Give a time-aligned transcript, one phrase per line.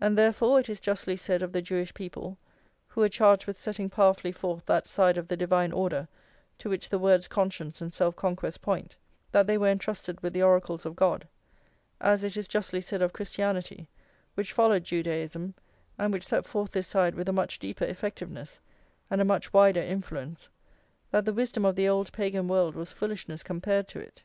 [0.00, 2.38] And, therefore, it is justly said of the Jewish people,
[2.86, 6.06] who were charged with setting powerfully forth that side of the divine order
[6.58, 8.94] to which the words conscience and self conquest point,
[9.32, 11.26] that they were "entrusted with the oracles of God;"+
[12.00, 13.88] as it is justly said of Christianity,
[14.36, 15.54] which followed Judaism
[15.98, 18.60] and which set forth this side with a much deeper effectiveness
[19.10, 20.48] and a much wider influence,
[21.10, 24.22] that the wisdom of the old Pagan world was foolishness compared to it.